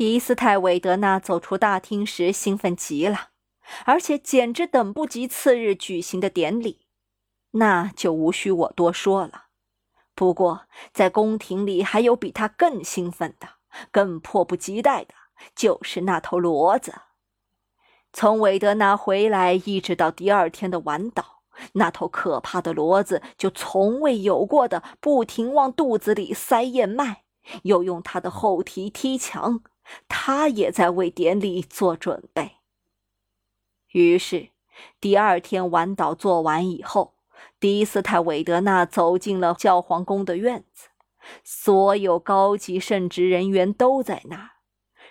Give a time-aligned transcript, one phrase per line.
[0.00, 3.28] 迪斯泰韦德纳走出大厅时兴奋极了，
[3.84, 6.86] 而且简直等不及次日举行的典礼。
[7.50, 9.48] 那就无需我多说了。
[10.14, 10.62] 不过，
[10.94, 13.46] 在宫廷里还有比他更兴奋的、
[13.90, 15.12] 更迫不及待的，
[15.54, 16.94] 就是那头骡子。
[18.10, 21.42] 从韦德纳回来一直到第二天的晚岛，
[21.74, 27.24] 那头可怕的骡子就从未有过的不停往肚子里塞燕麦，
[27.64, 29.62] 又用它的后蹄踢墙。
[30.08, 32.56] 他也在为典礼做准备。
[33.92, 34.50] 于是，
[35.00, 37.14] 第二天晚祷做完以后。
[37.58, 40.88] 迪斯泰韦德纳走进了教皇宫的院子，
[41.44, 44.50] 所有高级圣职人员都在那儿。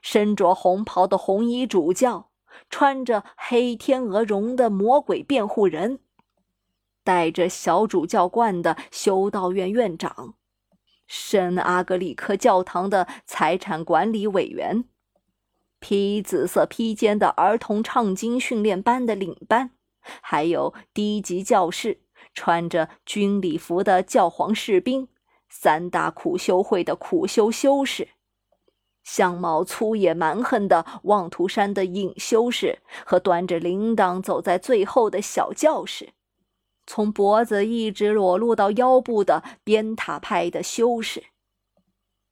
[0.00, 2.30] 身着红袍的红衣主教，
[2.68, 6.00] 穿着黑天鹅绒的魔鬼辩护人，
[7.02, 10.34] 戴着小主教冠的修道院院长，
[11.06, 14.84] 圣阿格里克教堂的财产管理委员，
[15.80, 19.70] 披紫色披肩的儿童唱经训练班的领班，
[20.20, 22.00] 还有低级教士。
[22.34, 25.08] 穿着军礼服的教皇士兵，
[25.48, 28.08] 三大苦修会的苦修修士，
[29.02, 36.10] 相貌粗野蛮横的望图山的隐修士和端着铃铛走在最后的小教士，
[36.86, 41.24] 从脖子一直裸露到腰部的边塔派的修士，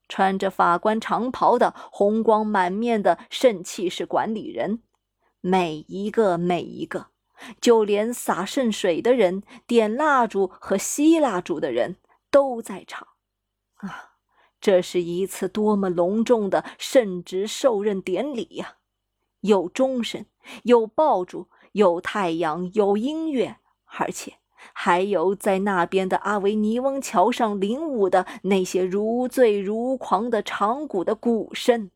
[0.09, 4.83] 穿着法官长袍的红光满面的圣气室管理人，
[5.41, 7.09] 每一个每一个。
[7.61, 11.97] 就连洒圣水的人、点蜡烛和吸蜡烛的人
[12.31, 13.09] 都在场。
[13.75, 14.13] 啊，
[14.61, 18.77] 这是一次多么隆重的圣职受任典礼呀！
[19.41, 20.25] 有钟声，
[20.63, 24.39] 有爆竹，有太阳，有音乐，而且
[24.73, 31.91] 还有在那边的阿维尼翁桥上领舞的那些如醉如狂的长鼓的鼓声。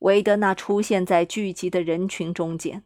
[0.00, 2.84] 维德纳出现在聚集的人群中间。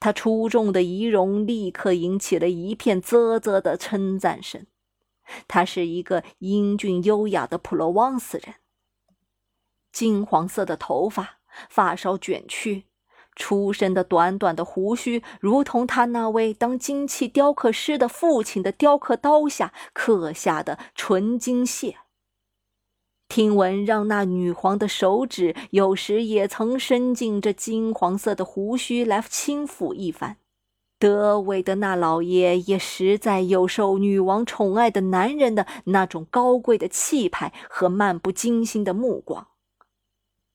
[0.00, 4.66] 他出众的仪容立刻引起了一片啧啧的称赞声。
[5.46, 8.56] 他是一个英俊优雅的普罗旺斯人，
[9.92, 11.38] 金黄色的头发，
[11.70, 12.86] 发梢卷曲，
[13.38, 21.96] 出生的短短的胡须，如同他那位当金器雕刻师的父亲的雕刻刀下刻下的纯金屑。
[23.28, 30.38] 听闻让那女皇的手指有时也曾伸进这金黄色的胡须来轻抚一番，
[30.98, 39.46] 德维的那老爷也实在有受女王宠爱的男人的那种高贵的气派和漫不经心的目光。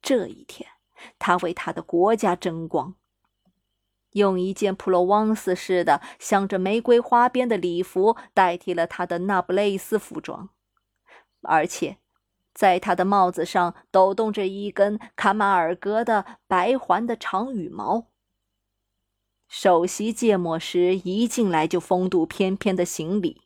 [0.02, 0.68] 这一天，
[1.18, 2.94] 他为他的国家争光，
[4.12, 10.50] 用一件普罗旺斯式的镶着玫瑰花边的礼服代替了他的那不勒斯服装，
[11.42, 11.98] 而且。
[12.54, 18.06] 在他的帽子上抖动着一根卡马尔格的白环的长羽毛。
[19.48, 23.42] 首席芥末时一进来就风度翩翩的行礼，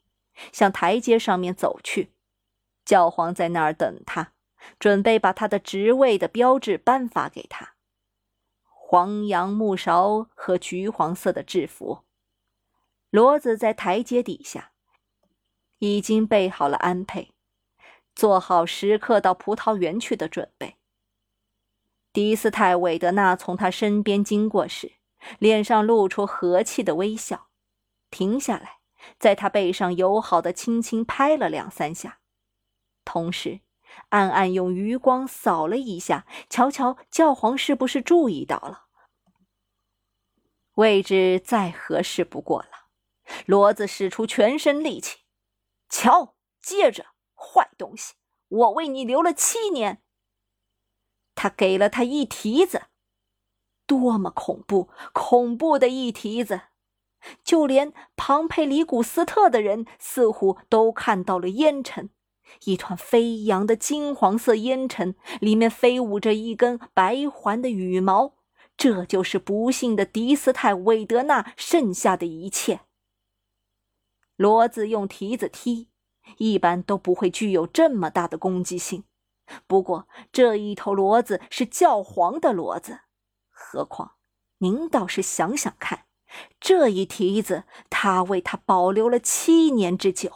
[0.52, 2.12] 向台阶上面走去。
[2.84, 4.34] 教皇在那儿等他，
[4.78, 7.74] 准备把他的职位的标志颁发给他：
[8.64, 12.04] 黄杨木勺和橘黄色的制服。
[13.10, 14.72] 骡子在台阶底下，
[15.78, 17.32] 已经备好了安配。
[18.14, 20.76] 做好时刻到葡萄园去的准备。
[22.12, 24.94] 迪斯泰韦德纳从他身边经过时，
[25.38, 27.50] 脸上露出和气的微笑，
[28.10, 28.80] 停下来，
[29.20, 32.18] 在他背上友好的轻轻拍了两三下，
[33.04, 33.60] 同时
[34.10, 38.86] 暗暗用余光扫了一下，瞧瞧教皇是不是注意到了。
[40.74, 42.68] 位置再合适不过了。
[43.46, 45.18] 骡子使出全身力气，
[45.88, 47.06] 瞧，接着。
[47.40, 48.14] 坏东西！
[48.48, 50.02] 我为你留了七年。
[51.36, 52.86] 他给了他一蹄子，
[53.86, 56.62] 多么恐怖、恐怖的一蹄子！
[57.44, 62.10] 就连庞培里古斯特的人似乎都看到了烟尘，
[62.64, 68.34] 一团飞扬的金黄色烟尘，里面飞舞着一根白环的羽毛。
[68.76, 72.80] 这就是不幸的迪斯泰韦德纳剩下的一切。
[74.36, 75.88] 骡子用蹄子踢。
[76.36, 79.04] 一般都不会具有这么大的攻击性，
[79.66, 83.00] 不过这一头骡子是教皇的骡子，
[83.48, 84.16] 何况
[84.58, 86.04] 您倒是想想看，
[86.60, 90.30] 这一蹄子他为他保留了七年之久，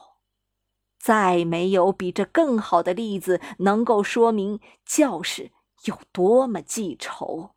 [1.03, 5.51] 再没有比这更好的例子能够说明教士
[5.85, 7.51] 有多么记仇。